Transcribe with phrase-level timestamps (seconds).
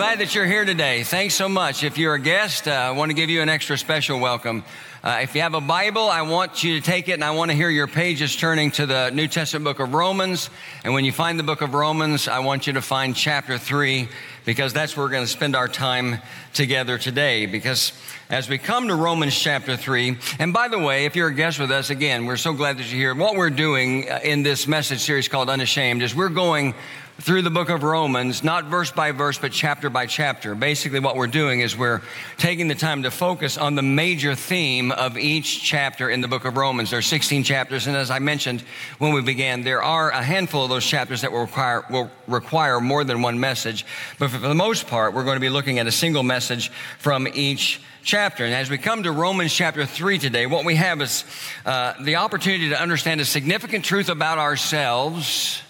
[0.00, 1.02] glad that you're here today.
[1.02, 1.84] Thanks so much.
[1.84, 4.64] If you're a guest, uh, I want to give you an extra special welcome.
[5.04, 7.50] Uh, if you have a Bible, I want you to take it and I want
[7.50, 10.48] to hear your pages turning to the New Testament book of Romans.
[10.84, 14.08] And when you find the book of Romans, I want you to find chapter 3
[14.46, 16.16] because that's where we're going to spend our time
[16.54, 17.44] together today.
[17.44, 17.92] Because
[18.30, 21.58] as we come to Romans chapter 3, and by the way, if you're a guest
[21.60, 23.14] with us, again, we're so glad that you're here.
[23.14, 26.74] What we're doing uh, in this message series called Unashamed is we're going
[27.20, 30.54] through the book of Romans, not verse by verse, but chapter by chapter.
[30.54, 32.00] Basically, what we're doing is we're
[32.38, 36.46] taking the time to focus on the major theme of each chapter in the book
[36.46, 36.90] of Romans.
[36.90, 38.62] There are 16 chapters, and as I mentioned
[38.98, 42.80] when we began, there are a handful of those chapters that will require, will require
[42.80, 43.84] more than one message.
[44.18, 47.28] But for the most part, we're going to be looking at a single message from
[47.34, 48.46] each chapter.
[48.46, 51.24] And as we come to Romans chapter 3 today, what we have is
[51.66, 55.60] uh, the opportunity to understand a significant truth about ourselves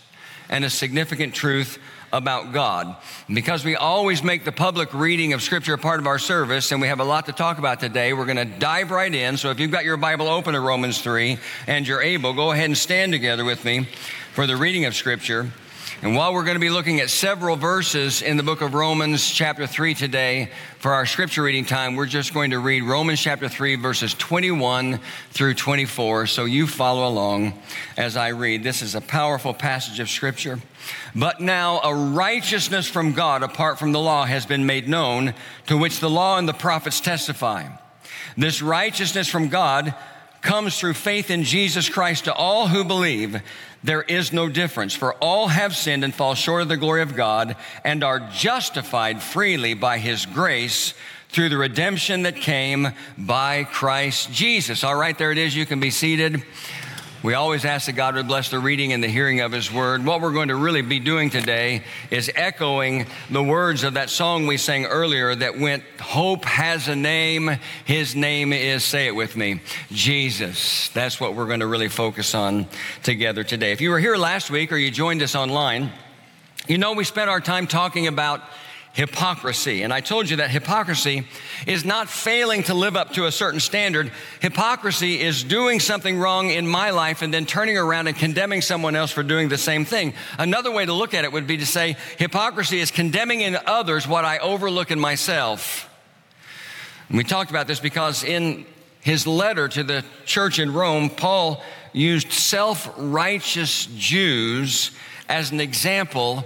[0.50, 1.78] and a significant truth
[2.12, 2.96] about God.
[3.32, 6.80] Because we always make the public reading of Scripture a part of our service, and
[6.80, 9.36] we have a lot to talk about today, we're going to dive right in.
[9.36, 12.66] So if you've got your Bible open to Romans 3 and you're able, go ahead
[12.66, 13.86] and stand together with me
[14.34, 15.50] for the reading of Scripture.
[16.02, 19.30] And while we're going to be looking at several verses in the book of Romans,
[19.30, 23.50] chapter 3 today, for our scripture reading time, we're just going to read Romans chapter
[23.50, 24.98] 3, verses 21
[25.32, 26.26] through 24.
[26.26, 27.52] So you follow along
[27.98, 28.62] as I read.
[28.62, 30.58] This is a powerful passage of scripture.
[31.14, 35.34] But now a righteousness from God apart from the law has been made known,
[35.66, 37.68] to which the law and the prophets testify.
[38.38, 39.94] This righteousness from God
[40.40, 43.42] comes through faith in Jesus Christ to all who believe
[43.82, 47.16] there is no difference, for all have sinned and fall short of the glory of
[47.16, 50.94] God and are justified freely by his grace
[51.30, 54.84] through the redemption that came by Christ Jesus.
[54.84, 55.54] All right, there it is.
[55.56, 56.42] You can be seated.
[57.22, 60.06] We always ask that God would bless the reading and the hearing of His Word.
[60.06, 64.46] What we're going to really be doing today is echoing the words of that song
[64.46, 67.58] we sang earlier that went, Hope has a name.
[67.84, 70.88] His name is, say it with me, Jesus.
[70.94, 72.66] That's what we're going to really focus on
[73.02, 73.72] together today.
[73.72, 75.92] If you were here last week or you joined us online,
[76.68, 78.40] you know we spent our time talking about
[78.92, 79.82] hypocrisy.
[79.82, 81.26] And I told you that hypocrisy
[81.66, 84.10] is not failing to live up to a certain standard.
[84.40, 88.96] Hypocrisy is doing something wrong in my life and then turning around and condemning someone
[88.96, 90.14] else for doing the same thing.
[90.38, 94.08] Another way to look at it would be to say hypocrisy is condemning in others
[94.08, 95.88] what I overlook in myself.
[97.08, 98.66] And we talked about this because in
[99.00, 101.62] his letter to the church in Rome, Paul
[101.92, 104.90] used self righteous Jews
[105.28, 106.44] as an example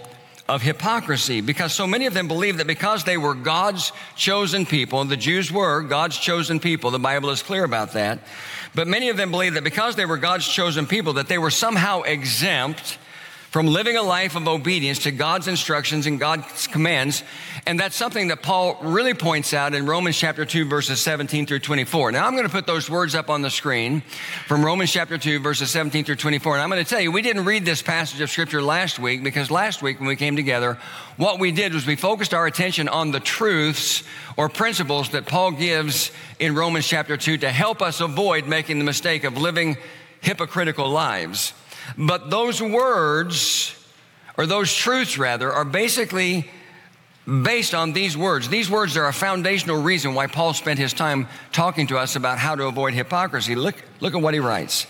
[0.48, 5.02] of hypocrisy because so many of them believed that because they were God's chosen people,
[5.04, 8.18] the Jews were God's chosen people, the Bible is clear about that.
[8.74, 11.50] But many of them believed that because they were God's chosen people, that they were
[11.50, 12.98] somehow exempt
[13.50, 17.22] from living a life of obedience to God's instructions and God's commands.
[17.66, 21.60] And that's something that Paul really points out in Romans chapter 2, verses 17 through
[21.60, 22.12] 24.
[22.12, 24.02] Now, I'm going to put those words up on the screen
[24.46, 26.54] from Romans chapter 2, verses 17 through 24.
[26.56, 29.24] And I'm going to tell you, we didn't read this passage of scripture last week
[29.24, 30.78] because last week when we came together,
[31.16, 34.02] what we did was we focused our attention on the truths
[34.36, 38.84] or principles that Paul gives in Romans chapter 2 to help us avoid making the
[38.84, 39.78] mistake of living
[40.20, 41.54] hypocritical lives.
[41.96, 43.74] But those words,
[44.36, 46.50] or those truths rather, are basically
[47.26, 48.48] based on these words.
[48.48, 52.38] These words are a foundational reason why Paul spent his time talking to us about
[52.38, 53.54] how to avoid hypocrisy.
[53.54, 54.86] Look, look at what he writes.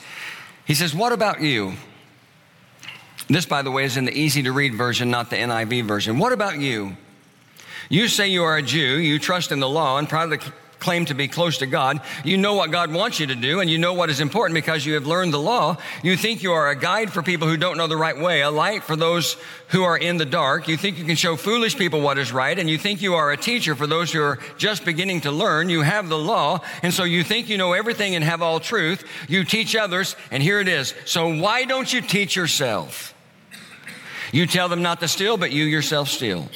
[0.67, 1.75] He says, What about you?
[3.29, 6.19] This, by the way, is in the easy to read version, not the NIV version.
[6.19, 6.97] What about you?
[7.89, 10.39] You say you are a Jew, you trust in the law, and proudly
[10.85, 12.01] claim to be close to God.
[12.25, 14.85] You know what God wants you to do, and you know what is important because
[14.85, 15.79] you have learned the law.
[16.03, 18.51] You think you are a guide for people who don't know the right way, a
[18.51, 20.69] light for those who are in the dark.
[20.69, 23.33] You think you can show foolish people what is right, and you think you are
[23.33, 25.71] a teacher for those who are just beginning to learn.
[25.71, 29.05] You have the law, and so you think you know everything and have all truth.
[29.27, 30.93] You teach others, and here it is.
[31.07, 33.15] So why don't you teach yourself?
[34.33, 36.51] You tell them not to steal, but you yourself steal.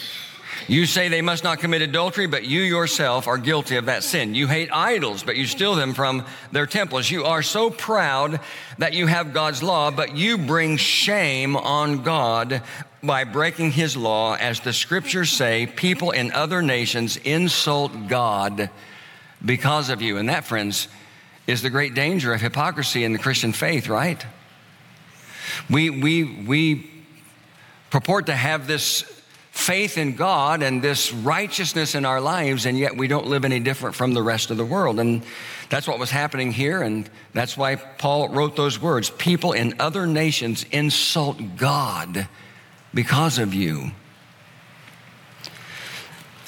[0.69, 4.35] You say they must not commit adultery, but you yourself are guilty of that sin.
[4.35, 7.11] You hate idols, but you steal them from their temples.
[7.11, 8.39] You are so proud
[8.77, 12.63] that you have God's law, but you bring shame on God
[13.03, 14.35] by breaking his law.
[14.35, 18.69] As the scriptures say, people in other nations insult God
[19.43, 20.19] because of you.
[20.19, 20.89] And that, friends,
[21.47, 24.23] is the great danger of hypocrisy in the Christian faith, right?
[25.71, 26.91] We, we, we
[27.89, 29.18] purport to have this
[29.59, 33.59] faith in God and this righteousness in our lives, and yet we don't live any
[33.59, 35.01] different from the rest of the world.
[35.01, 35.25] And
[35.69, 40.07] that's what was happening here, and that's why Paul wrote those words People in other
[40.07, 42.29] nations insult God
[42.95, 43.91] because of you.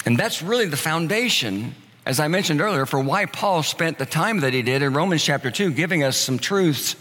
[0.05, 1.75] And that's really the foundation,
[2.05, 5.21] as I mentioned earlier, for why Paul spent the time that he did in Romans
[5.21, 6.95] chapter 2, giving us some truths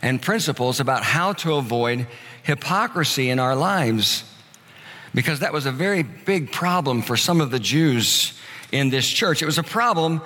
[0.00, 2.06] and principles about how to avoid
[2.44, 4.24] hypocrisy in our lives.
[5.14, 8.38] Because that was a very big problem for some of the Jews
[8.72, 9.42] in this church.
[9.42, 10.20] It was a problem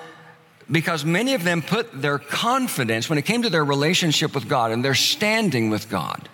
[0.70, 4.70] because many of them put their confidence when it came to their relationship with God
[4.72, 6.28] and their standing with God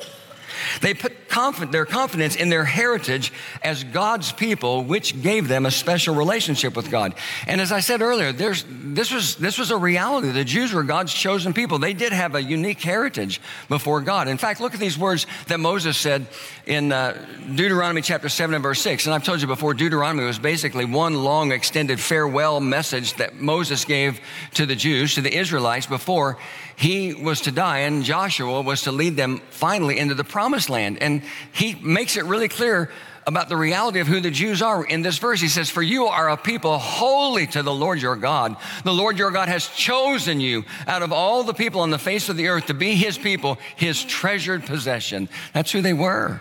[0.80, 3.32] they put conf- their confidence in their heritage
[3.62, 7.14] as God's people, which gave them a special relationship with God.
[7.46, 8.64] And as I said earlier, this,
[9.12, 10.30] was, this was a reality.
[10.30, 11.78] The Jews were God's chosen people.
[11.78, 14.28] They did have a unique heritage before God.
[14.28, 16.26] In fact, look at these words that Moses said
[16.66, 17.12] in uh,
[17.54, 19.06] Deuteronomy chapter 7 and verse 6.
[19.06, 23.84] And I've told you before, Deuteronomy was basically one long extended farewell message that Moses
[23.84, 24.20] gave
[24.54, 26.38] to the Jews, to the Israelites, before
[26.80, 31.02] he was to die and Joshua was to lead them finally into the promised land.
[31.02, 31.20] And
[31.52, 32.90] he makes it really clear
[33.26, 35.42] about the reality of who the Jews are in this verse.
[35.42, 38.56] He says, For you are a people holy to the Lord your God.
[38.82, 42.30] The Lord your God has chosen you out of all the people on the face
[42.30, 45.28] of the earth to be his people, his treasured possession.
[45.52, 46.40] That's who they were.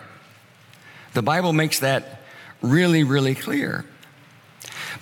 [1.12, 2.22] The Bible makes that
[2.62, 3.84] really, really clear.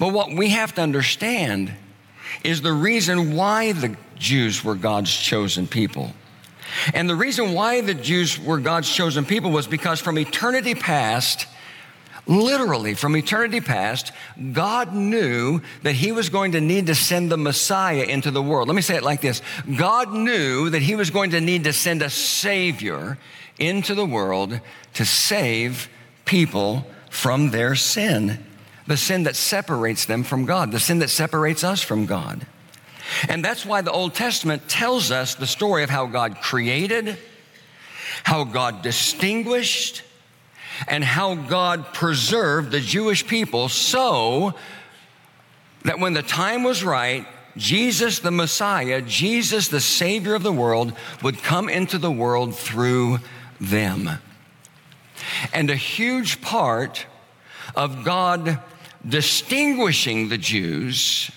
[0.01, 1.73] But what we have to understand
[2.43, 6.13] is the reason why the Jews were God's chosen people.
[6.95, 11.47] And the reason why the Jews were God's chosen people was because from eternity past,
[12.27, 14.13] literally from eternity past,
[14.53, 18.69] God knew that He was going to need to send the Messiah into the world.
[18.69, 19.43] Let me say it like this
[19.77, 23.19] God knew that He was going to need to send a Savior
[23.59, 24.61] into the world
[24.95, 25.89] to save
[26.25, 28.45] people from their sin,
[28.87, 32.47] the sin that separates them from God, the sin that separates us from God.
[33.29, 37.17] And that's why the Old Testament tells us the story of how God created,
[38.25, 40.03] how God distinguished,
[40.87, 44.55] and how God preserved the Jewish people so
[45.85, 47.27] that when the time was right,
[47.57, 53.19] Jesus the Messiah, Jesus the Savior of the world, would come into the world through
[53.61, 54.09] them.
[55.53, 57.07] And a huge part
[57.75, 58.61] of God
[59.07, 61.31] distinguishing the Jews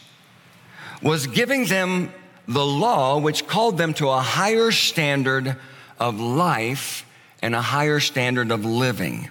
[1.01, 2.11] was giving them
[2.47, 5.55] the law, which called them to a higher standard
[5.99, 7.05] of life
[7.41, 9.29] and a higher standard of living.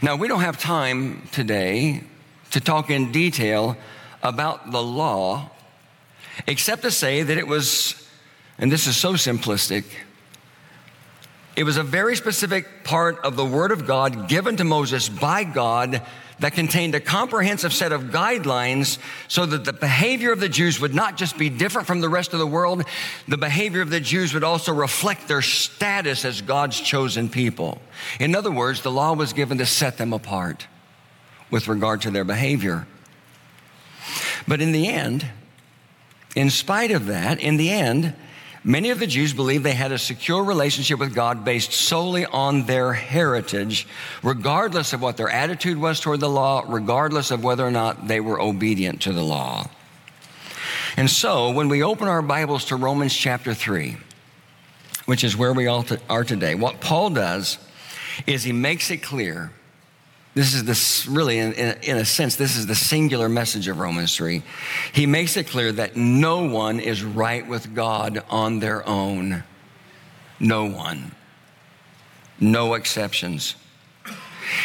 [0.00, 2.04] Now, we don't have time today
[2.50, 3.76] to talk in detail
[4.22, 5.50] about the law,
[6.46, 8.08] except to say that it was,
[8.58, 9.84] and this is so simplistic,
[11.56, 15.44] it was a very specific part of the Word of God given to Moses by
[15.44, 16.02] God
[16.42, 18.98] that contained a comprehensive set of guidelines
[19.28, 22.32] so that the behavior of the Jews would not just be different from the rest
[22.32, 22.82] of the world,
[23.28, 27.80] the behavior of the Jews would also reflect their status as God's chosen people.
[28.18, 30.66] In other words, the law was given to set them apart
[31.48, 32.88] with regard to their behavior.
[34.48, 35.24] But in the end,
[36.34, 38.14] in spite of that, in the end,
[38.64, 42.66] Many of the Jews believed they had a secure relationship with God based solely on
[42.66, 43.88] their heritage,
[44.22, 48.20] regardless of what their attitude was toward the law, regardless of whether or not they
[48.20, 49.68] were obedient to the law.
[50.96, 53.96] And so, when we open our Bibles to Romans chapter 3,
[55.06, 57.58] which is where we all are today, what Paul does
[58.28, 59.50] is he makes it clear
[60.34, 63.78] this is this really, in, in, in, a sense, this is the singular message of
[63.78, 64.42] Romans 3.
[64.92, 69.44] He makes it clear that no one is right with God on their own.
[70.40, 71.14] No one.
[72.40, 73.56] No exceptions.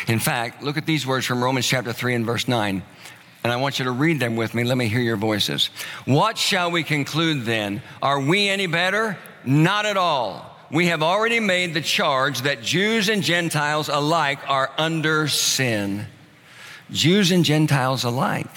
[0.07, 2.81] In fact, look at these words from Romans chapter 3 and verse 9.
[3.43, 4.63] And I want you to read them with me.
[4.63, 5.69] Let me hear your voices.
[6.05, 7.81] What shall we conclude then?
[8.01, 9.17] Are we any better?
[9.45, 14.71] Not at all we have already made the charge that Jews and Gentiles alike are
[14.77, 16.05] under sin.
[16.91, 18.47] Jews and Gentiles alike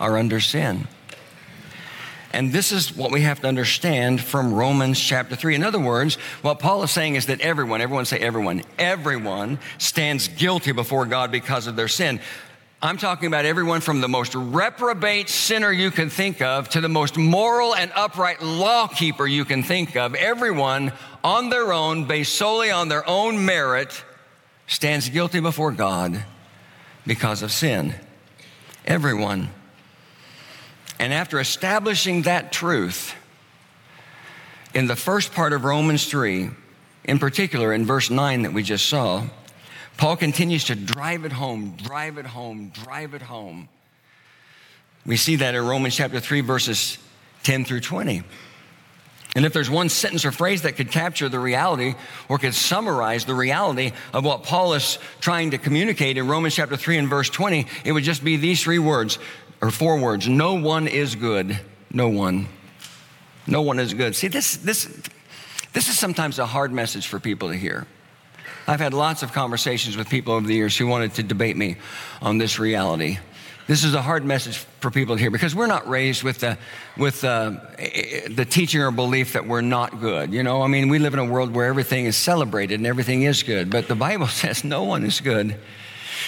[0.00, 0.86] are under sin.
[2.32, 5.54] And this is what we have to understand from Romans chapter 3.
[5.54, 10.28] In other words, what Paul is saying is that everyone, everyone say everyone, everyone stands
[10.28, 12.20] guilty before God because of their sin.
[12.80, 16.88] I'm talking about everyone from the most reprobate sinner you can think of to the
[16.88, 20.14] most moral and upright lawkeeper you can think of.
[20.14, 20.92] Everyone
[21.24, 24.04] on their own, based solely on their own merit,
[24.68, 26.24] stands guilty before God
[27.04, 27.96] because of sin.
[28.86, 29.50] Everyone.
[31.00, 33.12] And after establishing that truth,
[34.72, 36.50] in the first part of Romans 3,
[37.06, 39.24] in particular in verse 9 that we just saw,
[39.98, 43.68] Paul continues to drive it home, drive it home, drive it home.
[45.04, 46.98] We see that in Romans chapter 3, verses
[47.42, 48.22] 10 through 20.
[49.34, 51.96] And if there's one sentence or phrase that could capture the reality
[52.28, 56.76] or could summarize the reality of what Paul is trying to communicate in Romans chapter
[56.76, 59.18] 3 and verse 20, it would just be these three words
[59.60, 61.58] or four words No one is good.
[61.92, 62.46] No one.
[63.48, 64.14] No one is good.
[64.14, 64.84] See, this, this,
[65.72, 67.86] this is sometimes a hard message for people to hear.
[68.68, 71.76] I've had lots of conversations with people over the years who wanted to debate me
[72.20, 73.18] on this reality.
[73.66, 76.58] This is a hard message for people here because we're not raised with the,
[76.98, 80.34] with the, the teaching or belief that we're not good.
[80.34, 83.22] You know, I mean, we live in a world where everything is celebrated and everything
[83.22, 85.56] is good, but the Bible says no one is good.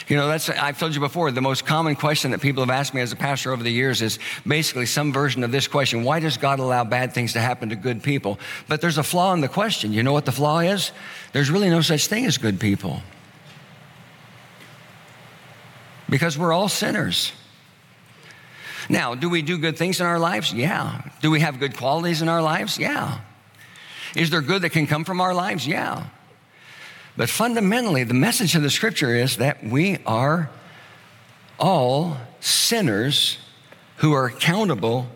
[0.08, 2.94] You know, that's, I've told you before, the most common question that people have asked
[2.94, 6.20] me as a pastor over the years is basically some version of this question Why
[6.20, 8.38] does God allow bad things to happen to good people?
[8.68, 9.92] But there's a flaw in the question.
[9.92, 10.92] You know what the flaw is?
[11.32, 13.02] There's really no such thing as good people
[16.08, 17.32] because we're all sinners.
[18.88, 20.52] Now, do we do good things in our lives?
[20.52, 21.02] Yeah.
[21.22, 22.78] Do we have good qualities in our lives?
[22.78, 23.20] Yeah.
[24.16, 25.66] Is there good that can come from our lives?
[25.66, 26.06] Yeah.
[27.16, 30.50] But fundamentally, the message of the scripture is that we are
[31.58, 33.38] all sinners
[33.96, 35.06] who are accountable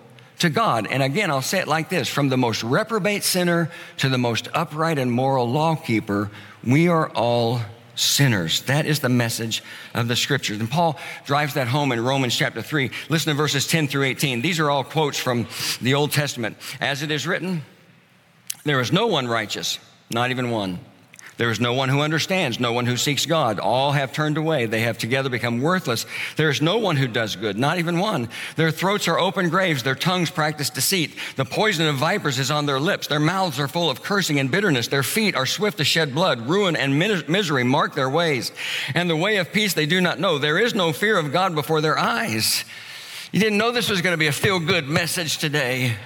[0.41, 0.87] to God.
[0.91, 4.49] And again, I'll say it like this from the most reprobate sinner to the most
[4.53, 6.31] upright and moral lawkeeper,
[6.63, 7.61] we are all
[7.95, 8.63] sinners.
[8.63, 9.63] That is the message
[9.95, 10.59] of the scriptures.
[10.61, 12.91] And Paul drives that home in Romans chapter 3.
[13.09, 14.43] Listen to verses 10 through 18.
[14.43, 15.47] These are all quotes from
[15.81, 16.57] the Old Testament.
[16.81, 17.63] As it is written,
[18.65, 19.79] there is no one righteous,
[20.11, 20.79] not even one.
[21.37, 23.59] There is no one who understands, no one who seeks God.
[23.59, 24.67] All have turned away.
[24.67, 26.07] They have together become worthless.
[26.37, 28.29] There is no one who does good, not even one.
[28.55, 29.83] Their throats are open graves.
[29.83, 31.15] Their tongues practice deceit.
[31.35, 33.09] The poison of vipers is on their lips.
[33.09, 34.89] Their mouths are full of cursing and bitterness.
[34.89, 36.49] Their feet are swift to shed blood.
[36.49, 38.53] Ruin and misery mark their ways.
[38.95, 40.39] And the way of peace they do not know.
[40.39, 42.65] There is no fear of God before their eyes.
[43.33, 45.97] You didn't know this was going to be a feel good message today.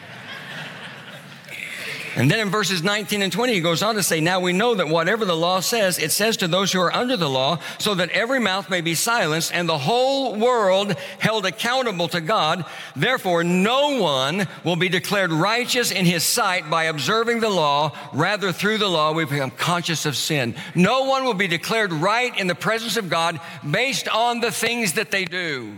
[2.18, 4.74] And then in verses 19 and 20, he goes on to say, Now we know
[4.74, 7.94] that whatever the law says, it says to those who are under the law, so
[7.94, 12.64] that every mouth may be silenced and the whole world held accountable to God.
[12.96, 17.96] Therefore, no one will be declared righteous in his sight by observing the law.
[18.12, 20.56] Rather, through the law, we become conscious of sin.
[20.74, 24.94] No one will be declared right in the presence of God based on the things
[24.94, 25.76] that they do,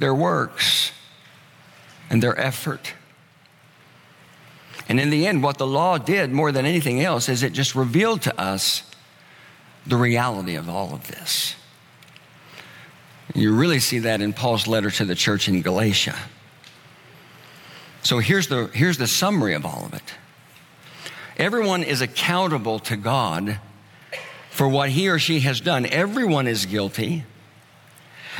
[0.00, 0.90] their works,
[2.10, 2.94] and their effort.
[4.88, 7.74] And in the end, what the law did more than anything else is it just
[7.74, 8.82] revealed to us
[9.86, 11.54] the reality of all of this.
[13.34, 16.16] You really see that in Paul's letter to the church in Galatia.
[18.02, 20.14] So here's the, here's the summary of all of it
[21.36, 23.60] everyone is accountable to God
[24.50, 27.24] for what he or she has done, everyone is guilty.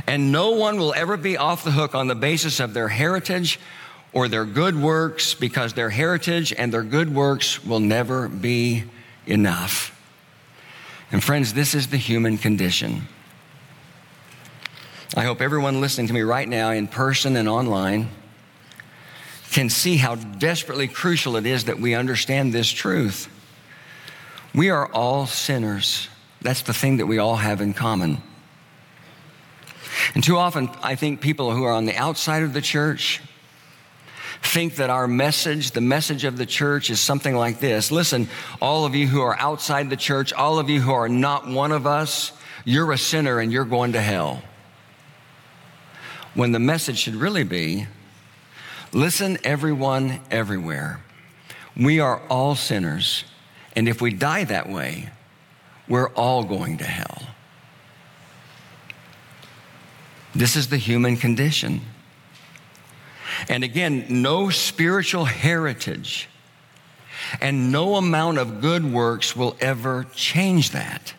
[0.07, 3.61] And no one will ever be off the hook on the basis of their heritage
[4.19, 8.83] or their good works because their heritage and their good works will never be
[9.29, 9.95] enough.
[11.13, 13.03] And friends, this is the human condition.
[15.17, 18.09] I hope everyone listening to me right now, in person and online,
[19.53, 23.29] can see how desperately crucial it is that we understand this truth.
[24.53, 26.09] We are all sinners.
[26.43, 28.21] That's the thing that we all have in common.
[30.17, 33.21] And too often, I think people who are on the outside of the church,
[34.43, 37.91] think that our message, the message of the church, is something like this.
[37.91, 38.29] Listen,
[38.61, 41.73] all of you who are outside the church, all of you who are not one
[41.73, 42.33] of us,
[42.65, 44.43] you're a sinner and you're going to hell.
[46.35, 47.87] When the message should really be
[48.93, 51.01] listen, everyone, everywhere.
[51.77, 53.25] We are all sinners,
[53.77, 55.11] and if we die that way,
[55.89, 57.23] we're all going to hell.
[60.35, 61.81] This is the human condition.
[63.49, 66.29] And again, no spiritual heritage
[67.41, 71.15] and no amount of good works will ever change that.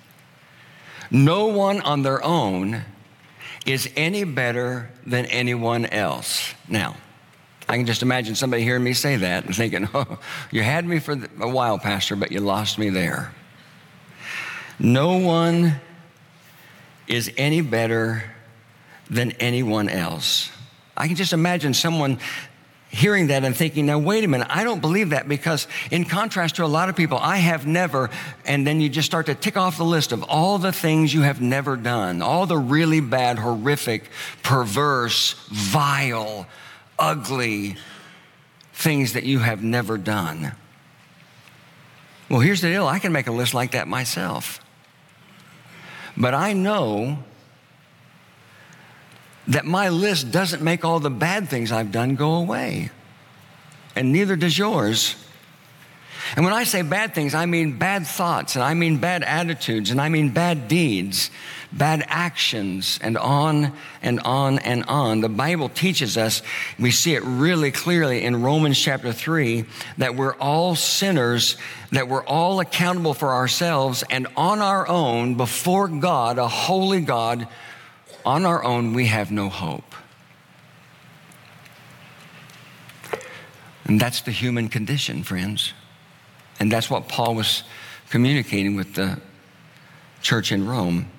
[1.12, 2.84] No one on their own
[3.66, 6.54] is any better than anyone else.
[6.68, 6.96] Now,
[7.68, 10.20] I can just imagine somebody hearing me say that and thinking, oh,
[10.52, 13.34] you had me for a while, Pastor, but you lost me there.
[14.80, 15.80] No one
[17.08, 18.24] is any better
[19.10, 20.52] than anyone else.
[21.00, 22.20] I can just imagine someone
[22.90, 26.56] hearing that and thinking, now, wait a minute, I don't believe that because, in contrast
[26.56, 28.10] to a lot of people, I have never,
[28.46, 31.22] and then you just start to tick off the list of all the things you
[31.22, 34.10] have never done, all the really bad, horrific,
[34.44, 36.48] perverse, vile,
[36.98, 37.78] ugly
[38.74, 40.54] things that you have never done.
[42.28, 44.60] Well, here's the deal I can make a list like that myself.
[46.18, 47.24] But I know
[49.50, 52.92] that my list doesn't make all the bad things I've done go away.
[53.96, 55.16] and neither does yours.
[56.36, 59.90] And when I say bad things, I mean bad thoughts, and I mean bad attitudes,
[59.90, 61.32] and I mean bad deeds,
[61.72, 65.22] bad actions, and on and on and on.
[65.22, 66.44] The Bible teaches us,
[66.78, 69.66] we see it really clearly in Romans chapter 3,
[69.98, 71.58] that we're all sinners,
[71.92, 77.48] that we're all accountable for ourselves, and on our own, before God, a holy God,
[78.26, 79.96] on our own, we have no hope.
[83.86, 85.74] And that's the human condition, friends.
[86.60, 87.64] And that's what Paul was
[88.10, 89.20] communicating with the
[90.22, 91.10] church in Rome.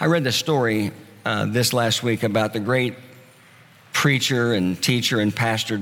[0.00, 0.92] I read the story
[1.24, 2.94] uh, this last week about the great
[3.92, 5.80] preacher and teacher and pastor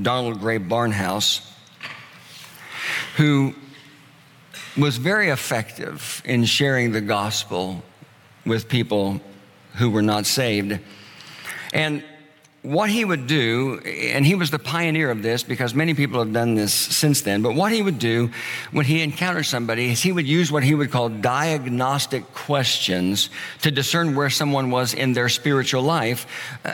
[0.00, 1.48] Donald Grey Barnhouse,
[3.16, 3.54] who
[4.76, 7.82] was very effective in sharing the gospel
[8.44, 9.20] with people
[9.74, 10.78] who were not saved.
[11.72, 12.04] And
[12.62, 16.32] what he would do, and he was the pioneer of this because many people have
[16.32, 18.30] done this since then, but what he would do
[18.72, 23.30] when he encountered somebody is he would use what he would call diagnostic questions
[23.62, 26.26] to discern where someone was in their spiritual life.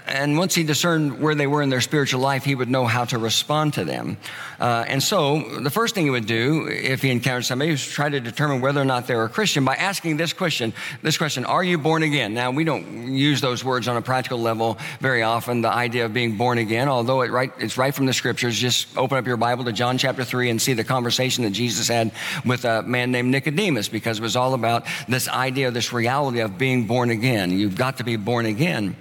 [0.06, 3.04] And once he discerned where they were in their spiritual life, he would know how
[3.04, 4.16] to respond to them.
[4.58, 8.08] Uh, and so the first thing he would do if he encountered somebody was try
[8.08, 10.72] to determine whether or not they were a Christian by asking this question,
[11.02, 12.32] this question, are you born again?
[12.32, 15.60] Now, we don't use those words on a practical level very often.
[15.60, 18.58] The idea of being born again, although it right, it's right from the scriptures.
[18.58, 21.88] Just open up your Bible to John chapter 3 and see the conversation that Jesus
[21.88, 22.12] had
[22.44, 26.56] with a man named Nicodemus because it was all about this idea, this reality of
[26.56, 27.50] being born again.
[27.50, 28.96] You've got to be born again.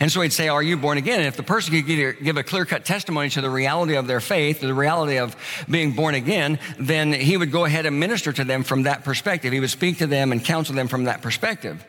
[0.00, 1.18] And so he'd say, Are you born again?
[1.18, 4.20] And if the person could give a clear cut testimony to the reality of their
[4.20, 5.36] faith, the reality of
[5.68, 9.52] being born again, then he would go ahead and minister to them from that perspective.
[9.52, 11.84] He would speak to them and counsel them from that perspective.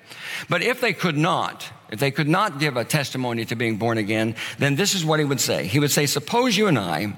[0.49, 1.65] But if they could not,
[1.95, 5.17] if they could not give a testimony to being born again, then this is what
[5.19, 5.65] he would say.
[5.65, 7.15] He would say, Suppose you and I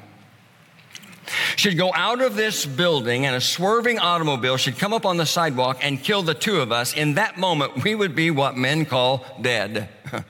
[1.56, 5.26] should go out of this building and a swerving automobile should come up on the
[5.26, 6.94] sidewalk and kill the two of us.
[6.94, 9.90] In that moment, we would be what men call dead.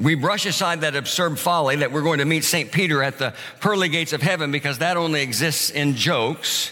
[0.00, 2.70] We brush aside that absurd folly that we're going to meet St.
[2.70, 6.70] Peter at the pearly gates of heaven because that only exists in jokes.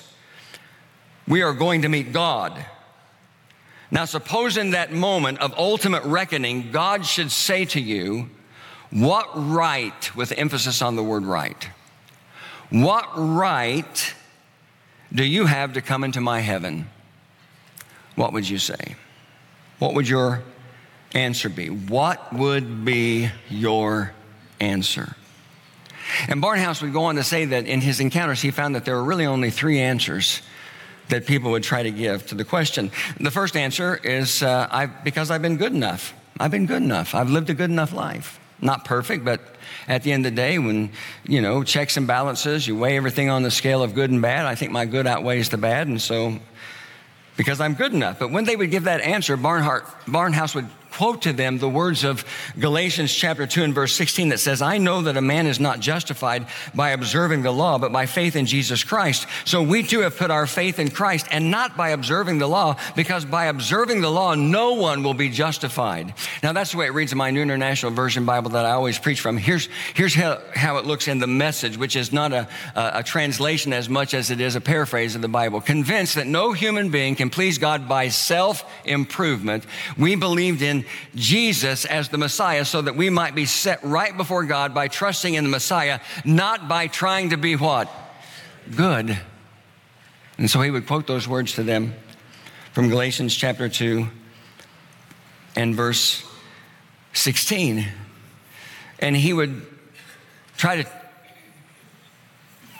[1.26, 2.64] We are going to meet God.
[3.90, 8.30] Now, suppose in that moment of ultimate reckoning, God should say to you,
[8.90, 11.68] What right, with emphasis on the word right,
[12.70, 14.14] what right
[15.12, 16.90] do you have to come into my heaven?
[18.16, 18.96] What would you say?
[19.78, 20.42] What would your
[21.14, 21.68] answer be?
[21.68, 24.12] What would be your
[24.58, 25.14] answer?
[26.28, 28.96] And Barnhouse would go on to say that in his encounters, he found that there
[28.96, 30.40] were really only three answers
[31.08, 32.90] that people would try to give to the question.
[33.20, 36.14] The first answer is uh, I, because I've been good enough.
[36.38, 37.14] I've been good enough.
[37.14, 38.40] I've lived a good enough life.
[38.60, 39.40] Not perfect, but
[39.86, 40.90] at the end of the day, when,
[41.26, 44.46] you know, checks and balances, you weigh everything on the scale of good and bad,
[44.46, 46.38] I think my good outweighs the bad, and so
[47.36, 48.18] because I'm good enough.
[48.18, 52.04] But when they would give that answer, Barnhart, Barnhouse would quote to them the words
[52.04, 52.24] of
[52.58, 55.78] Galatians chapter 2 and verse 16 that says, I know that a man is not
[55.78, 59.26] justified by observing the law, but by faith in Jesus Christ.
[59.44, 62.76] So we too have put our faith in Christ and not by observing the law,
[62.96, 66.14] because by observing the law, no one will be justified.
[66.42, 68.98] Now that's the way it reads in my New International Version Bible that I always
[68.98, 69.36] preach from.
[69.36, 73.02] Here's, here's how, how it looks in the message, which is not a, a, a
[73.02, 75.60] translation as much as it is a paraphrase of the Bible.
[75.60, 79.66] Convinced that no human being can please God by self improvement,
[79.98, 84.44] we believed in Jesus as the Messiah so that we might be set right before
[84.44, 87.90] God by trusting in the Messiah, not by trying to be what?
[88.74, 89.18] Good.
[90.38, 91.94] And so he would quote those words to them
[92.72, 94.06] from Galatians chapter 2
[95.56, 96.22] and verse
[97.14, 97.86] 16.
[98.98, 99.66] And he would
[100.56, 100.88] try to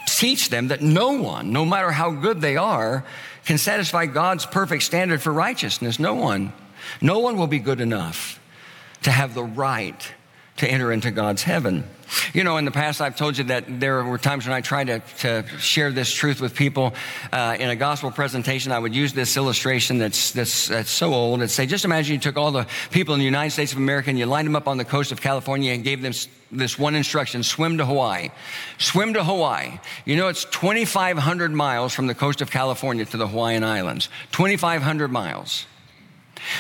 [0.07, 3.05] teach them that no one, no matter how good they are,
[3.45, 5.99] can satisfy God's perfect standard for righteousness.
[5.99, 6.53] No one.
[7.01, 8.41] No one will be good enough
[9.03, 10.13] to have the right
[10.57, 11.85] to enter into God's heaven.
[12.33, 14.87] You know, in the past, I've told you that there were times when I tried
[14.87, 16.95] to, to share this truth with people
[17.33, 18.73] uh, in a gospel presentation.
[18.73, 22.21] I would use this illustration that's, that's, that's so old and say, just imagine you
[22.21, 24.69] took all the people in the United States of America and you lined them up
[24.69, 26.13] on the coast of California and gave them
[26.53, 28.31] this one instruction swim to Hawaii.
[28.79, 29.79] Swim to Hawaii.
[30.05, 34.09] You know, it's 2,500 miles from the coast of California to the Hawaiian Islands.
[34.33, 35.67] 2,500 miles.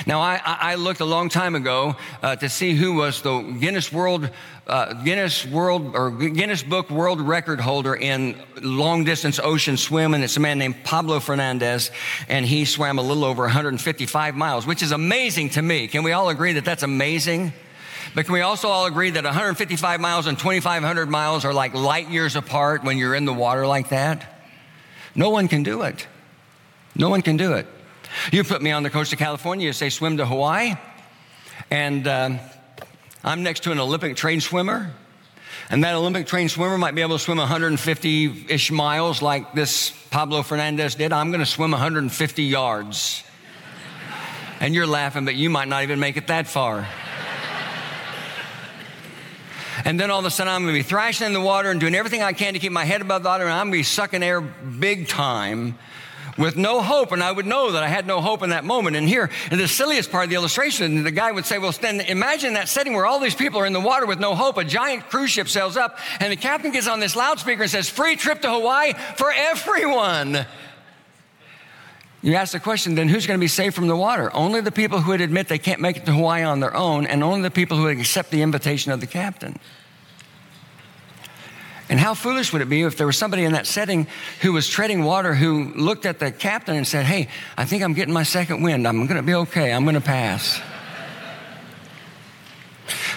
[0.07, 3.93] Now, I, I looked a long time ago uh, to see who was the Guinness
[3.93, 4.31] World,
[4.67, 10.25] uh, Guinness World or Guinness Book World Record holder in long distance ocean swim, and
[10.25, 11.91] it's a man named Pablo Fernandez,
[12.29, 15.89] and he swam a little over 155 miles, which is amazing to me.
[15.89, 17.53] Can we all agree that that's amazing?
[18.15, 22.09] But can we also all agree that 155 miles and 2,500 miles are like light
[22.09, 24.33] years apart when you're in the water like that?
[25.15, 26.07] No one can do it.
[26.95, 27.67] No one can do it.
[28.33, 30.75] You put me on the coast of California, you say swim to Hawaii,
[31.71, 32.41] and um,
[33.25, 34.93] I'm next to an Olympic trained swimmer.
[35.69, 39.91] And that Olympic trained swimmer might be able to swim 150 ish miles like this
[40.11, 41.13] Pablo Fernandez did.
[41.13, 43.25] I'm going to swim 150 yards.
[44.61, 46.87] and you're laughing, but you might not even make it that far.
[49.85, 51.79] And then all of a sudden, I'm going to be thrashing in the water and
[51.79, 53.79] doing everything I can to keep my head above the water, and I'm going to
[53.79, 55.79] be sucking air big time
[56.37, 57.13] with no hope.
[57.13, 58.97] And I would know that I had no hope in that moment.
[58.97, 62.01] And here, in the silliest part of the illustration, the guy would say, Well, then
[62.01, 64.59] imagine that setting where all these people are in the water with no hope.
[64.59, 67.89] A giant cruise ship sails up, and the captain gets on this loudspeaker and says,
[67.89, 70.47] Free trip to Hawaii for everyone.
[72.23, 74.35] You ask the question, then who's going to be saved from the water?
[74.35, 77.07] Only the people who would admit they can't make it to Hawaii on their own,
[77.07, 79.59] and only the people who would accept the invitation of the captain.
[81.89, 84.09] And how foolish would it be if there was somebody in that setting
[84.41, 87.93] who was treading water who looked at the captain and said, Hey, I think I'm
[87.93, 88.89] getting my second wind.
[88.89, 89.73] I'm going to be okay.
[89.73, 90.61] I'm going to pass.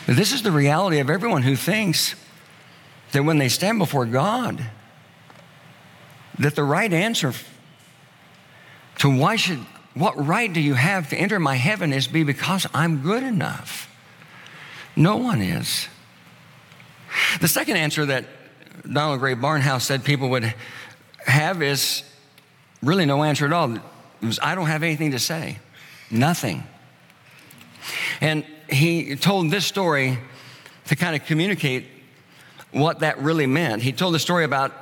[0.06, 2.14] but this is the reality of everyone who thinks
[3.12, 4.64] that when they stand before God,
[6.38, 7.34] that the right answer
[9.00, 9.60] to why should,
[9.96, 13.90] what right do you have to enter my heaven is be because I'm good enough.
[14.96, 15.88] No one is.
[17.42, 18.26] The second answer that
[18.92, 20.54] Donald Grey Barnhouse said people would
[21.26, 22.04] have is
[22.82, 23.74] really no answer at all.
[23.76, 23.82] It
[24.22, 25.60] was, I don't have anything to say.
[26.12, 26.64] Nothing.
[28.22, 30.18] And he told this story
[30.88, 31.86] to kind of communicate
[32.72, 33.82] what that really meant.
[33.82, 34.74] He told the story about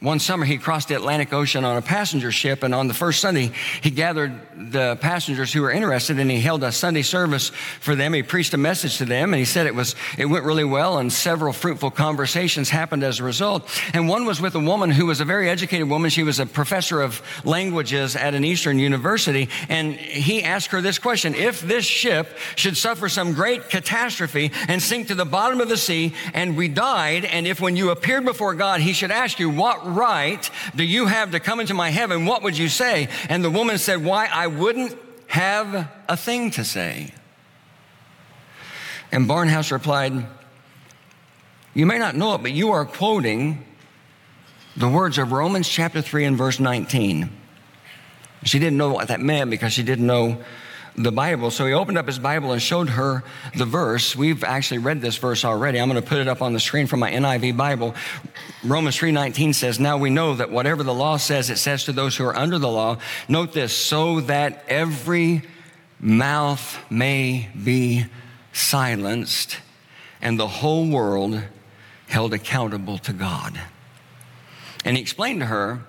[0.00, 3.18] one summer, he crossed the Atlantic Ocean on a passenger ship, and on the first
[3.18, 4.38] Sunday, he gathered
[4.70, 7.48] the passengers who were interested, and he held a Sunday service
[7.80, 8.12] for them.
[8.12, 10.98] He preached a message to them, and he said it was it went really well,
[10.98, 13.70] and several fruitful conversations happened as a result.
[13.94, 16.10] And one was with a woman who was a very educated woman.
[16.10, 20.98] She was a professor of languages at an Eastern university, and he asked her this
[20.98, 25.70] question: If this ship should suffer some great catastrophe and sink to the bottom of
[25.70, 29.38] the sea, and we died, and if when you appeared before God, He should ask
[29.38, 32.26] you what right do you have to come into my heaven?
[32.26, 33.08] What would you say?
[33.28, 34.96] And the woman said, Why, I wouldn't
[35.28, 37.12] have a thing to say.
[39.12, 40.26] And Barnhouse replied,
[41.74, 43.64] You may not know it, but you are quoting
[44.76, 47.30] the words of Romans chapter 3 and verse 19.
[48.44, 50.42] She didn't know what that meant because she didn't know
[50.96, 51.50] the Bible.
[51.50, 53.22] So he opened up his Bible and showed her
[53.54, 54.16] the verse.
[54.16, 55.78] We've actually read this verse already.
[55.78, 57.94] I'm going to put it up on the screen from my NIV Bible.
[58.64, 62.16] Romans 3:19 says, "Now we know that whatever the law says, it says to those
[62.16, 62.96] who are under the law.
[63.28, 65.42] Note this, so that every
[66.00, 68.06] mouth may be
[68.52, 69.58] silenced
[70.22, 71.42] and the whole world
[72.08, 73.60] held accountable to God."
[74.84, 75.80] And he explained to her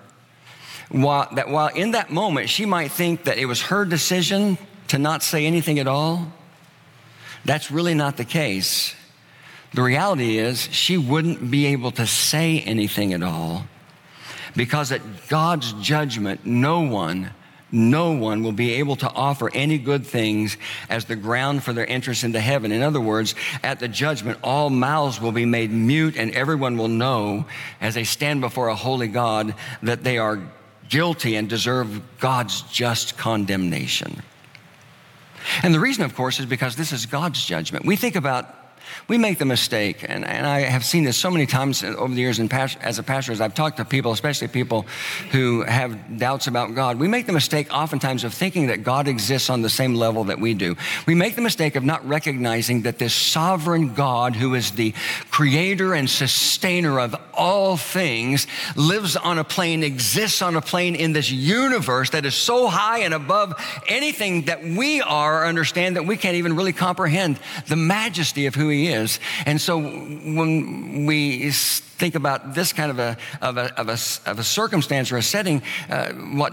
[0.90, 4.98] while, that while in that moment she might think that it was her decision to
[4.98, 6.32] not say anything at all?
[7.44, 8.94] That's really not the case.
[9.74, 13.64] The reality is, she wouldn't be able to say anything at all
[14.56, 17.30] because at God's judgment, no one,
[17.70, 20.56] no one will be able to offer any good things
[20.88, 22.72] as the ground for their entrance into heaven.
[22.72, 26.88] In other words, at the judgment, all mouths will be made mute and everyone will
[26.88, 27.44] know
[27.80, 30.40] as they stand before a holy God that they are
[30.88, 34.22] guilty and deserve God's just condemnation.
[35.62, 37.84] And the reason, of course, is because this is God's judgment.
[37.84, 38.54] We think about
[39.08, 42.20] we make the mistake, and, and I have seen this so many times over the
[42.20, 44.86] years in past, as a pastor, as I've talked to people, especially people
[45.30, 46.98] who have doubts about God.
[46.98, 50.40] We make the mistake oftentimes of thinking that God exists on the same level that
[50.40, 50.76] we do.
[51.06, 54.94] We make the mistake of not recognizing that this sovereign God, who is the
[55.30, 58.46] creator and sustainer of all things,
[58.76, 63.00] lives on a plane, exists on a plane in this universe that is so high
[63.00, 63.54] and above
[63.86, 68.68] anything that we are, understand that we can't even really comprehend the majesty of who
[68.68, 69.18] he is.
[69.44, 74.38] And so when we think about this kind of a, of a, of a, of
[74.38, 76.52] a circumstance or a setting, uh, what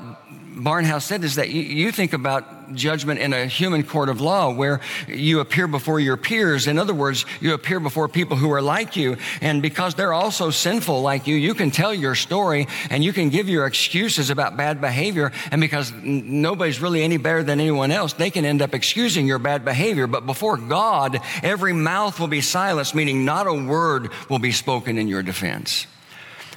[0.55, 4.79] Barnhouse said is that you, think about judgment in a human court of law where
[5.07, 6.65] you appear before your peers.
[6.67, 9.17] In other words, you appear before people who are like you.
[9.41, 13.29] And because they're also sinful like you, you can tell your story and you can
[13.29, 15.31] give your excuses about bad behavior.
[15.51, 19.39] And because nobody's really any better than anyone else, they can end up excusing your
[19.39, 20.07] bad behavior.
[20.07, 24.97] But before God, every mouth will be silenced, meaning not a word will be spoken
[24.97, 25.85] in your defense,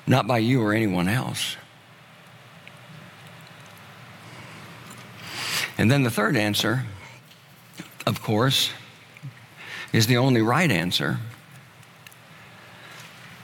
[0.06, 1.56] not by you or anyone else.
[5.78, 6.84] And then the third answer,
[8.04, 8.70] of course,
[9.92, 11.18] is the only right answer.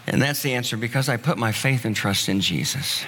[0.09, 3.05] And that's the answer because I put my faith and trust in Jesus.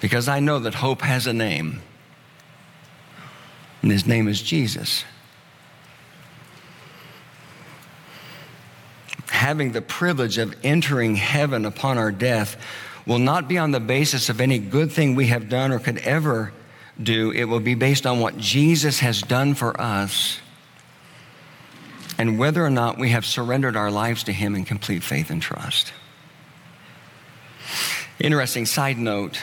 [0.00, 1.80] Because I know that hope has a name,
[3.80, 5.04] and his name is Jesus.
[9.28, 12.56] Having the privilege of entering heaven upon our death
[13.06, 15.98] will not be on the basis of any good thing we have done or could
[15.98, 16.52] ever
[17.02, 17.30] do.
[17.30, 20.38] It will be based on what Jesus has done for us
[22.18, 25.42] and whether or not we have surrendered our lives to Him in complete faith and
[25.42, 25.92] trust.
[28.18, 29.38] Interesting side note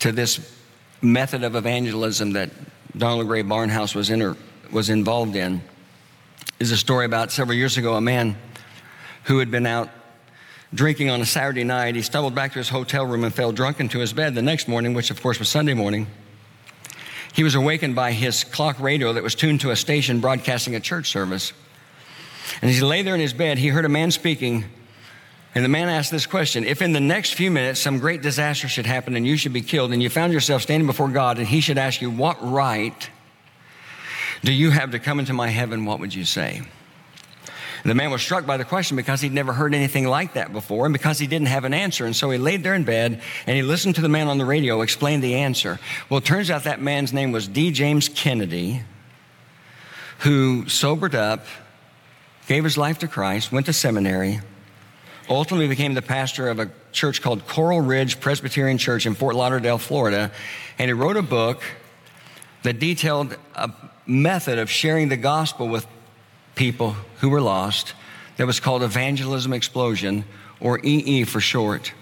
[0.00, 0.54] to this
[1.00, 2.50] method of evangelism that
[2.96, 4.36] Donald Grey Barnhouse was, in,
[4.70, 5.62] was involved in
[6.58, 8.36] is a story about several years ago a man
[9.24, 9.88] who had been out
[10.74, 11.94] drinking on a Saturday night.
[11.94, 14.68] He stumbled back to his hotel room and fell drunk into his bed the next
[14.68, 16.06] morning, which of course was Sunday morning.
[17.32, 20.80] He was awakened by his clock radio that was tuned to a station broadcasting a
[20.80, 21.52] church service.
[22.60, 24.64] And as he lay there in his bed, he heard a man speaking.
[25.54, 28.68] And the man asked this question If in the next few minutes some great disaster
[28.68, 31.46] should happen and you should be killed, and you found yourself standing before God, and
[31.46, 33.10] he should ask you, What right
[34.42, 35.84] do you have to come into my heaven?
[35.84, 36.62] What would you say?
[37.84, 40.86] The man was struck by the question because he'd never heard anything like that before
[40.86, 42.04] and because he didn't have an answer.
[42.04, 44.44] And so he laid there in bed and he listened to the man on the
[44.44, 45.78] radio explain the answer.
[46.08, 47.70] Well, it turns out that man's name was D.
[47.70, 48.82] James Kennedy,
[50.20, 51.46] who sobered up
[52.46, 54.40] gave his life to Christ, went to seminary,
[55.28, 59.78] ultimately became the pastor of a church called Coral Ridge Presbyterian Church in Fort Lauderdale,
[59.78, 60.32] Florida.
[60.78, 61.62] And he wrote a book
[62.64, 63.70] that detailed a
[64.06, 65.86] method of sharing the gospel with
[66.60, 67.94] people who were lost
[68.36, 70.26] that was called Evangelism Explosion,
[70.60, 71.94] or EE for short.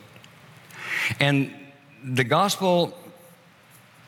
[1.20, 1.54] And
[2.02, 2.92] the gospel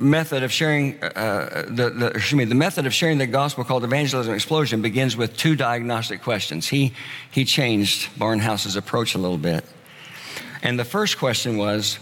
[0.00, 3.62] method of sharing, uh, uh, the, the, excuse me, the method of sharing the gospel
[3.62, 6.66] called evangelism explosion begins with two diagnostic questions.
[6.66, 6.94] He,
[7.30, 9.64] he changed Barnhouse's approach a little bit.
[10.64, 12.00] And the first question was,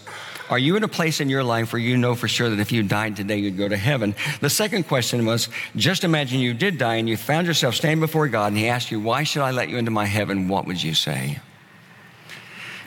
[0.50, 2.72] are you in a place in your life where you know for sure that if
[2.72, 4.14] you died today, you'd go to heaven?
[4.40, 8.28] The second question was, just imagine you did die and you found yourself standing before
[8.28, 10.48] God and he asked you, why should I let you into my heaven?
[10.48, 11.38] What would you say?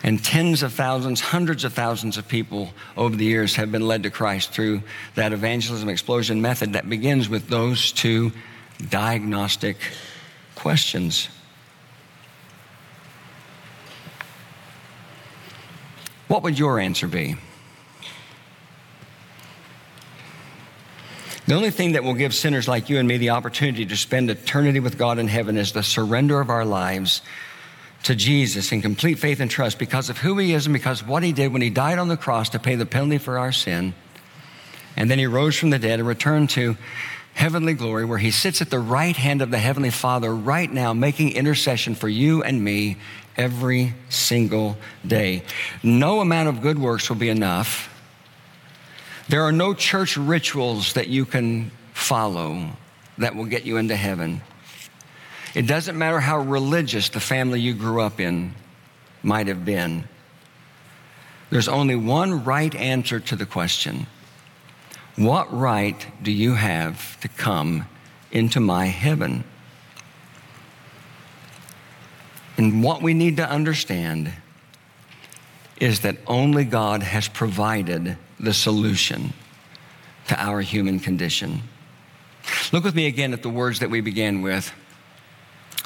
[0.04, 4.04] And tens of thousands, hundreds of thousands of people over the years have been led
[4.04, 4.82] to Christ through
[5.14, 8.32] that evangelism explosion method that begins with those two
[8.90, 9.78] diagnostic
[10.56, 11.30] questions.
[16.28, 17.36] What would your answer be?
[21.52, 24.30] The only thing that will give sinners like you and me the opportunity to spend
[24.30, 27.22] eternity with God in heaven is the surrender of our lives
[28.04, 31.10] to Jesus in complete faith and trust because of who he is and because of
[31.10, 33.52] what he did when he died on the cross to pay the penalty for our
[33.52, 33.94] sin.
[34.96, 36.78] And then he rose from the dead and returned to
[37.34, 40.94] heavenly glory where he sits at the right hand of the heavenly Father right now
[40.94, 42.96] making intercession for you and me
[43.36, 45.44] every single day.
[45.84, 47.91] No amount of good works will be enough.
[49.32, 52.68] There are no church rituals that you can follow
[53.18, 54.42] that will get you into heaven.
[55.56, 58.54] It doesn't matter how religious the family you grew up in
[59.24, 60.04] might have been.
[61.50, 64.06] There's only one right answer to the question
[65.16, 67.88] What right do you have to come
[68.34, 69.46] into my heaven?
[72.58, 74.34] And what we need to understand
[75.80, 79.34] is that only God has provided the solution
[80.28, 81.62] to our human condition.
[82.72, 84.74] Look with me again at the words that we began with.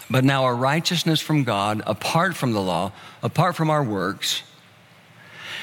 [0.10, 2.92] But now our righteousness from God, apart from the law,
[3.24, 4.44] apart from our works,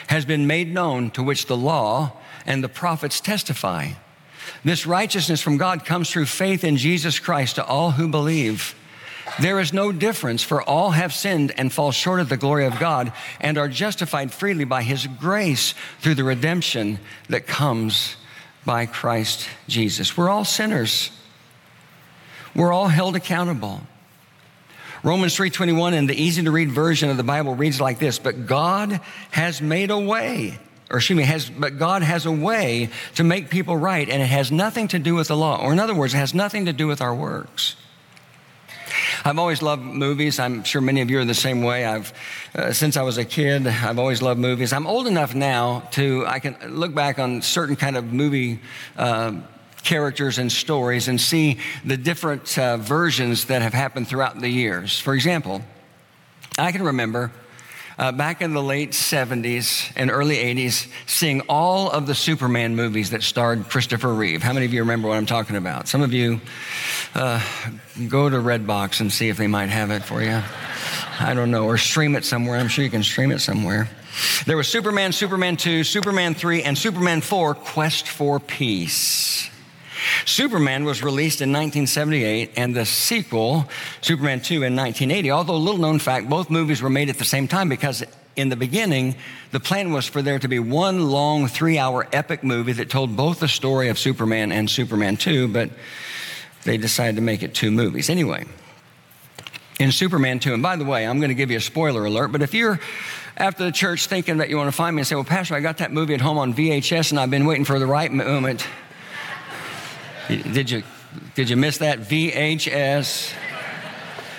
[0.08, 2.12] has been made known to which the law
[2.44, 3.90] and the prophets testify.
[4.64, 8.74] This righteousness from God comes through faith in Jesus Christ to all who believe.
[9.40, 12.78] There is no difference, for all have sinned and fall short of the glory of
[12.78, 18.16] God and are justified freely by His grace through the redemption that comes
[18.64, 20.16] by Christ Jesus.
[20.16, 21.10] We're all sinners.
[22.54, 23.80] We're all held accountable.
[25.02, 28.46] Romans 3:21 in the easy to read version of the Bible reads like this, but
[28.46, 30.58] God has made a way
[30.92, 34.26] or excuse me, has, but God has a way to make people right, and it
[34.26, 35.56] has nothing to do with the law.
[35.56, 37.76] Or, in other words, it has nothing to do with our works.
[39.24, 40.40] I've always loved movies.
[40.40, 41.84] I'm sure many of you are the same way.
[41.84, 42.12] I've,
[42.56, 44.72] uh, since I was a kid, I've always loved movies.
[44.72, 48.58] I'm old enough now to, I can look back on certain kind of movie
[48.96, 49.34] uh,
[49.84, 54.98] characters and stories and see the different uh, versions that have happened throughout the years.
[54.98, 55.62] For example,
[56.58, 57.30] I can remember
[57.98, 63.10] uh, back in the late 70s and early 80s, seeing all of the Superman movies
[63.10, 64.42] that starred Christopher Reeve.
[64.42, 65.88] How many of you remember what I'm talking about?
[65.88, 66.40] Some of you
[67.14, 67.44] uh,
[68.08, 70.42] go to Redbox and see if they might have it for you.
[71.20, 72.58] I don't know, or stream it somewhere.
[72.58, 73.88] I'm sure you can stream it somewhere.
[74.46, 79.48] There was Superman, Superman 2, Superman 3, and Superman 4 Quest for Peace.
[80.24, 83.68] Superman was released in 1978 and the sequel,
[84.00, 85.30] Superman 2, in 1980.
[85.30, 88.04] Although, little known fact, both movies were made at the same time because
[88.36, 89.16] in the beginning,
[89.50, 93.16] the plan was for there to be one long three hour epic movie that told
[93.16, 95.70] both the story of Superman and Superman 2, but
[96.64, 98.08] they decided to make it two movies.
[98.08, 98.46] Anyway,
[99.78, 102.28] in Superman 2, and by the way, I'm going to give you a spoiler alert,
[102.28, 102.80] but if you're
[103.36, 105.60] after the church thinking that you want to find me and say, Well, Pastor, I
[105.60, 108.66] got that movie at home on VHS and I've been waiting for the right moment
[110.36, 110.82] did you,
[111.34, 112.00] did you miss that?
[112.00, 113.34] VHS.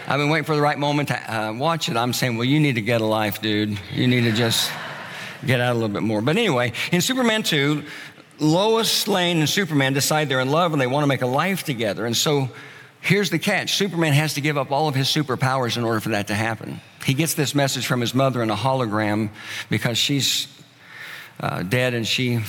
[0.08, 1.96] I've been waiting for the right moment to uh, watch it.
[1.96, 3.80] I'm saying, well, you need to get a life, dude.
[3.92, 4.72] You need to just
[5.46, 6.22] get out a little bit more.
[6.22, 7.84] But anyway, in Superman 2,
[8.40, 11.64] Lois Lane and Superman decide they're in love and they want to make a life
[11.64, 12.06] together.
[12.06, 12.50] And so
[13.02, 16.10] here's the catch Superman has to give up all of his superpowers in order for
[16.10, 16.82] that to happen.
[17.06, 19.30] He gets this message from his mother in a hologram
[19.70, 20.48] because she's
[21.40, 22.40] uh, dead and she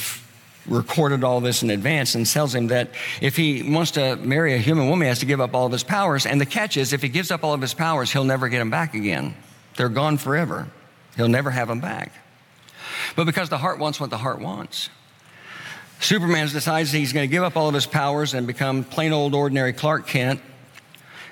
[0.66, 4.58] recorded all this in advance and tells him that if he wants to marry a
[4.58, 6.26] human woman, he has to give up all of his powers.
[6.26, 8.58] And the catch is, if he gives up all of his powers, he'll never get
[8.58, 9.34] them back again.
[9.76, 10.68] They're gone forever.
[11.16, 12.12] He'll never have them back.
[13.16, 14.88] But because the heart wants what the heart wants,
[16.00, 19.34] Superman decides he's going to give up all of his powers and become plain old
[19.34, 20.40] ordinary Clark Kent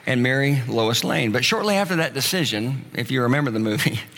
[0.06, 1.32] and marry Lois Lane.
[1.32, 4.00] But shortly after that decision, if you remember the movie,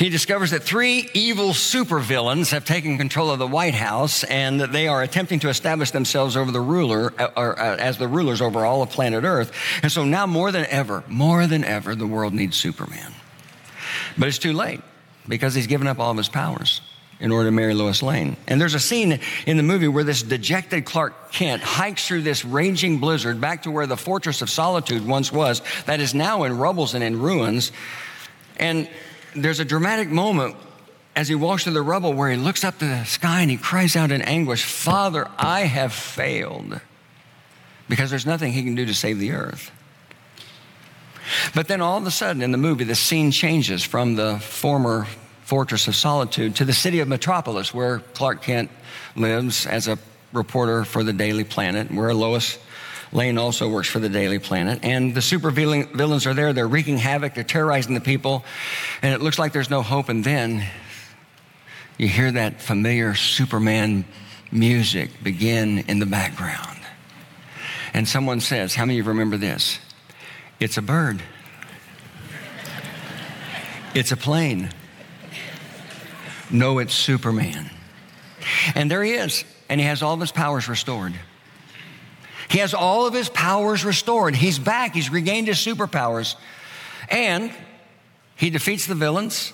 [0.00, 4.72] he discovers that three evil supervillains have taken control of the White House and that
[4.72, 8.40] they are attempting to establish themselves over the ruler, uh, or, uh, as the rulers
[8.40, 9.52] over all of planet Earth.
[9.82, 13.12] And so now more than ever, more than ever, the world needs Superman.
[14.16, 14.80] But it's too late
[15.28, 16.80] because he's given up all of his powers
[17.20, 18.38] in order to marry Lois Lane.
[18.48, 22.42] And there's a scene in the movie where this dejected Clark Kent hikes through this
[22.42, 26.56] raging blizzard back to where the Fortress of Solitude once was, that is now in
[26.56, 27.70] rubbles and in ruins.
[28.58, 28.88] And
[29.34, 30.56] there's a dramatic moment
[31.16, 33.56] as he walks through the rubble where he looks up to the sky and he
[33.56, 36.80] cries out in anguish, Father, I have failed.
[37.88, 39.72] Because there's nothing he can do to save the earth.
[41.54, 45.06] But then all of a sudden in the movie, the scene changes from the former
[45.42, 48.70] fortress of solitude to the city of Metropolis, where Clark Kent
[49.16, 49.98] lives as a
[50.32, 52.58] reporter for the Daily Planet, where Lois
[53.12, 54.80] Lane also works for the Daily Planet.
[54.82, 56.52] And the super villains are there.
[56.52, 57.34] They're wreaking havoc.
[57.34, 58.44] They're terrorizing the people.
[59.02, 60.08] And it looks like there's no hope.
[60.08, 60.64] And then
[61.98, 64.04] you hear that familiar Superman
[64.52, 66.78] music begin in the background.
[67.92, 69.80] And someone says, How many of you remember this?
[70.60, 71.22] It's a bird.
[73.94, 74.70] It's a plane.
[76.50, 77.70] No, it's Superman.
[78.74, 79.44] And there he is.
[79.68, 81.14] And he has all of his powers restored.
[82.50, 84.34] He has all of his powers restored.
[84.34, 84.92] He's back.
[84.92, 86.34] He's regained his superpowers.
[87.08, 87.52] And
[88.34, 89.52] he defeats the villains,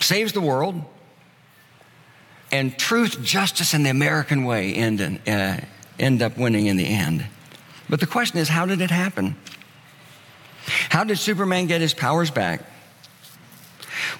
[0.00, 0.82] saves the world,
[2.50, 5.58] and truth, justice, and the American way end, uh,
[6.00, 7.24] end up winning in the end.
[7.88, 9.36] But the question is, how did it happen?
[10.88, 12.62] How did Superman get his powers back?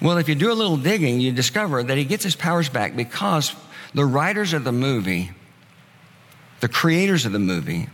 [0.01, 2.95] Well, if you do a little digging, you discover that he gets his powers back
[2.95, 3.53] because
[3.95, 5.33] the writers of the movie
[6.61, 7.88] the creators of the movie,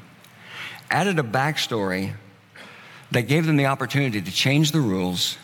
[0.90, 2.12] added a backstory
[3.10, 5.36] that gave them the opportunity to change the rules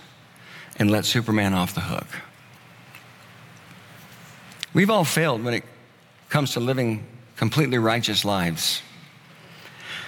[0.79, 2.07] and let Superman off the hook.
[4.73, 5.65] We've all failed when it
[6.29, 8.83] comes to living completely righteous lives,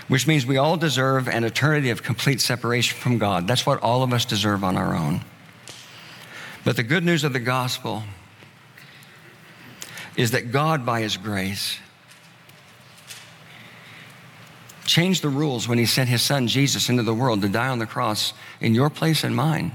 [0.08, 3.46] which means we all deserve an eternity of complete separation from God.
[3.46, 5.22] That's what all of us deserve on our own.
[6.64, 8.02] But the good news of the gospel
[10.16, 11.78] is that God, by His grace,
[14.90, 17.78] changed the rules when he sent his son Jesus into the world to die on
[17.78, 19.70] the cross in your place and mine.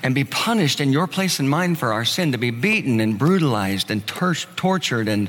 [0.00, 3.18] And be punished in your place and mine for our sin, to be beaten and
[3.18, 5.28] brutalized and tor- tortured and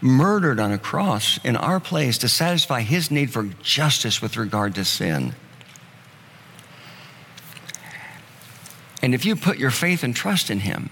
[0.00, 4.74] murdered on a cross in our place to satisfy his need for justice with regard
[4.76, 5.34] to sin.
[9.02, 10.88] And if you put your faith and trust in him,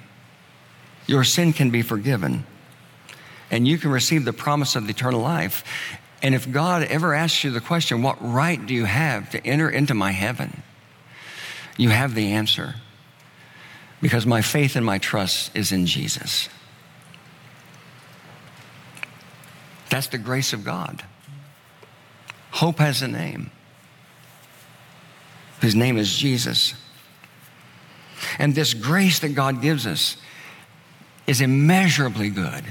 [1.07, 2.45] your sin can be forgiven
[3.53, 5.63] and you can receive the promise of the eternal life.
[6.23, 9.71] And if God ever asks you the question, What right do you have to enter
[9.71, 10.63] into my heaven?
[11.77, 12.77] You have the answer
[14.01, 16.49] because my faith and my trust is in Jesus.
[19.91, 21.05] That's the grace of God.
[22.51, 23.51] Hope has a name.
[25.61, 26.75] His name is Jesus.
[28.39, 30.17] And this grace that God gives us
[31.27, 32.65] is immeasurably good.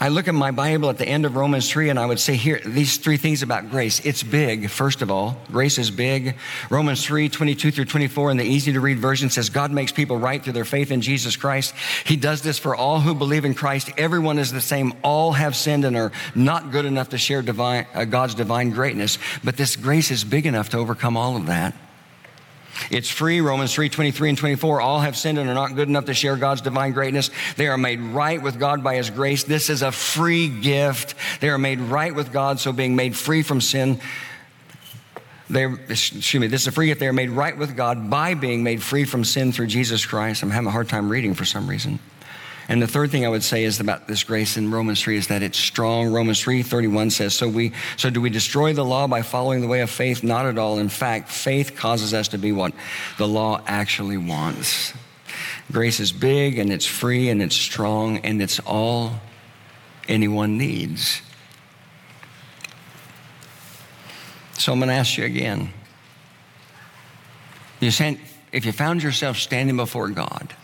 [0.00, 2.34] I look at my Bible at the end of Romans 3 and I would say
[2.34, 4.04] here these three things about grace.
[4.04, 5.36] It's big, first of all.
[5.50, 6.36] Grace is big.
[6.70, 10.16] Romans 3 22 through 24 in the easy to read version says, God makes people
[10.16, 11.74] right through their faith in Jesus Christ.
[12.04, 13.90] He does this for all who believe in Christ.
[13.96, 14.92] Everyone is the same.
[15.02, 19.18] All have sinned and are not good enough to share divine, uh, God's divine greatness.
[19.42, 21.74] But this grace is big enough to overcome all of that.
[22.90, 23.40] It's free.
[23.40, 24.80] Romans 3 23 and 24.
[24.80, 27.30] All have sinned and are not good enough to share God's divine greatness.
[27.56, 29.44] They are made right with God by His grace.
[29.44, 31.14] This is a free gift.
[31.40, 34.00] They are made right with God, so being made free from sin.
[35.50, 37.00] They're, excuse me, this is a free gift.
[37.00, 40.42] They are made right with God by being made free from sin through Jesus Christ.
[40.42, 41.98] I'm having a hard time reading for some reason.
[42.68, 45.26] And the third thing I would say is about this grace in Romans 3 is
[45.28, 46.12] that it's strong.
[46.12, 49.66] Romans 3 31 says, so we so do we destroy the law by following the
[49.66, 50.22] way of faith?
[50.22, 50.78] Not at all.
[50.78, 52.72] In fact, faith causes us to be what
[53.18, 54.92] the law actually wants.
[55.70, 59.20] Grace is big and it's free and it's strong and it's all
[60.08, 61.22] anyone needs.
[64.54, 65.72] So I'm going to ask you again.
[67.80, 68.20] You sent,
[68.52, 70.54] if you found yourself standing before God,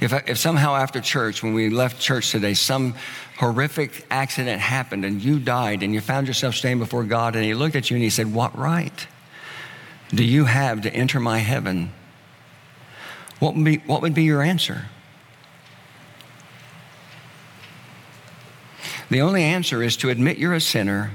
[0.00, 2.94] if, if somehow after church, when we left church today, some
[3.38, 7.54] horrific accident happened and you died and you found yourself standing before God and He
[7.54, 9.06] looked at you and He said, What right
[10.10, 11.92] do you have to enter my heaven?
[13.38, 14.86] What would be, what would be your answer?
[19.10, 21.12] The only answer is to admit you're a sinner,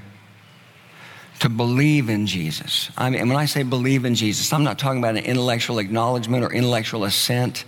[1.39, 2.91] to believe in Jesus.
[2.97, 6.43] I mean, when I say believe in Jesus, I'm not talking about an intellectual acknowledgement
[6.43, 7.65] or intellectual assent.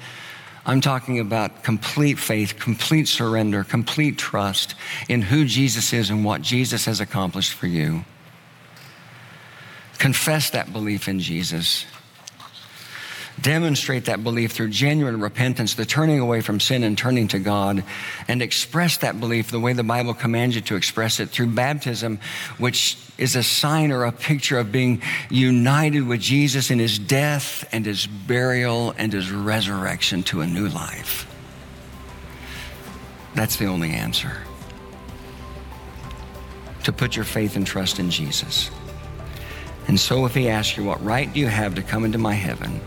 [0.66, 4.76] I'm talking about complete faith, complete surrender, complete trust
[5.10, 8.06] in who Jesus is and what Jesus has accomplished for you.
[9.98, 11.86] Confess that belief in Jesus.
[13.44, 17.84] Demonstrate that belief through genuine repentance, the turning away from sin and turning to God,
[18.30, 22.20] and express that belief the way the Bible commands you to express it through baptism,
[22.58, 27.68] which is a sign or a picture of being united with Jesus in his death
[27.74, 31.28] and his burial and his resurrection to a new life.
[33.36, 34.38] That's the only answer.
[36.86, 38.72] To put your faith and trust in Jesus.
[39.90, 42.36] And so, if he asks you, What right do you have to come into my
[42.36, 42.80] heaven?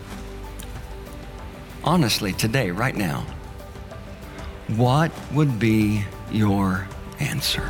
[1.87, 3.25] Honestly, today, right now,
[4.75, 6.85] what would be your
[7.21, 7.63] answer?